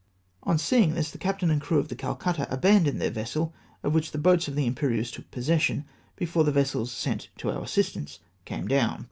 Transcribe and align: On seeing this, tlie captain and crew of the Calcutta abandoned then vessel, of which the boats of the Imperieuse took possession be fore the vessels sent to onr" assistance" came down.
On 0.41 0.57
seeing 0.57 0.95
this, 0.95 1.11
tlie 1.11 1.19
captain 1.19 1.51
and 1.51 1.61
crew 1.61 1.77
of 1.77 1.89
the 1.89 1.95
Calcutta 1.95 2.51
abandoned 2.51 2.99
then 2.99 3.13
vessel, 3.13 3.53
of 3.83 3.93
which 3.93 4.09
the 4.09 4.17
boats 4.17 4.47
of 4.47 4.55
the 4.55 4.65
Imperieuse 4.65 5.11
took 5.11 5.29
possession 5.29 5.85
be 6.15 6.25
fore 6.25 6.43
the 6.43 6.51
vessels 6.51 6.91
sent 6.91 7.29
to 7.37 7.49
onr" 7.49 7.61
assistance" 7.63 8.17
came 8.45 8.67
down. 8.67 8.99